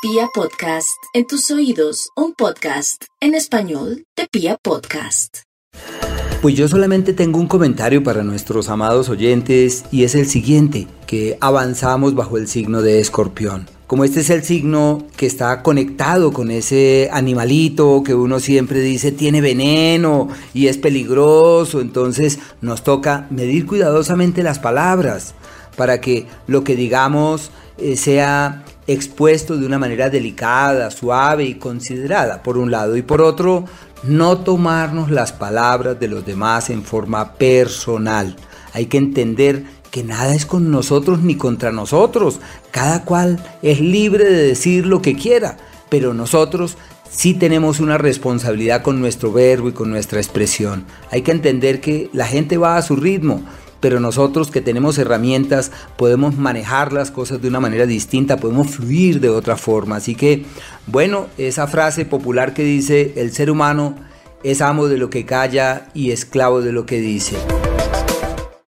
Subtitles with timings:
[0.00, 5.38] Pia Podcast, en tus oídos, un podcast en español de Pia Podcast.
[6.40, 11.36] Pues yo solamente tengo un comentario para nuestros amados oyentes y es el siguiente, que
[11.40, 13.68] avanzamos bajo el signo de escorpión.
[13.88, 19.10] Como este es el signo que está conectado con ese animalito que uno siempre dice
[19.10, 25.34] tiene veneno y es peligroso, entonces nos toca medir cuidadosamente las palabras
[25.76, 32.42] para que lo que digamos eh, sea expuesto de una manera delicada, suave y considerada,
[32.42, 33.66] por un lado, y por otro,
[34.02, 38.36] no tomarnos las palabras de los demás en forma personal.
[38.72, 44.24] Hay que entender que nada es con nosotros ni contra nosotros, cada cual es libre
[44.24, 45.56] de decir lo que quiera,
[45.88, 46.76] pero nosotros
[47.10, 50.84] sí tenemos una responsabilidad con nuestro verbo y con nuestra expresión.
[51.10, 53.42] Hay que entender que la gente va a su ritmo,
[53.80, 59.20] pero nosotros que tenemos herramientas podemos manejar las cosas de una manera distinta, podemos fluir
[59.20, 59.96] de otra forma.
[59.96, 60.44] Así que,
[60.86, 63.94] bueno, esa frase popular que dice, el ser humano
[64.42, 67.36] es amo de lo que calla y esclavo de lo que dice.